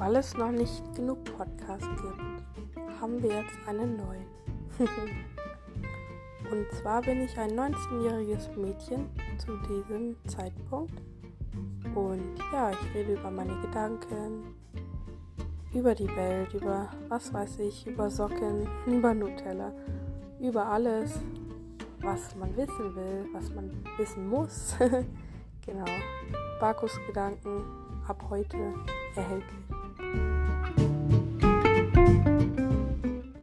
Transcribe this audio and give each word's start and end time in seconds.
Weil 0.00 0.16
es 0.16 0.34
noch 0.34 0.50
nicht 0.50 0.82
genug 0.94 1.22
Podcasts 1.24 1.86
gibt, 1.86 3.02
haben 3.02 3.22
wir 3.22 3.42
jetzt 3.42 3.58
einen 3.66 3.98
neuen. 3.98 4.24
Und 6.50 6.66
zwar 6.72 7.02
bin 7.02 7.20
ich 7.20 7.36
ein 7.36 7.50
19-jähriges 7.50 8.48
Mädchen 8.56 9.10
zu 9.36 9.58
diesem 9.68 10.16
Zeitpunkt. 10.26 10.94
Und 11.94 12.38
ja, 12.50 12.70
ich 12.70 12.94
rede 12.94 13.12
über 13.12 13.30
meine 13.30 13.54
Gedanken, 13.60 14.54
über 15.74 15.94
die 15.94 16.08
Welt, 16.16 16.54
über 16.54 16.88
was 17.10 17.34
weiß 17.34 17.58
ich, 17.58 17.86
über 17.86 18.08
Socken, 18.08 18.66
über 18.86 19.12
Nutella, 19.12 19.70
über 20.40 20.64
alles, 20.64 21.20
was 22.00 22.34
man 22.36 22.56
wissen 22.56 22.96
will, 22.96 23.26
was 23.34 23.54
man 23.54 23.70
wissen 23.98 24.30
muss. 24.30 24.74
genau. 25.66 25.84
Barkus 26.58 26.98
Gedanken 27.06 27.64
ab 28.08 28.24
heute 28.30 28.56
erhältlich. 29.14 29.79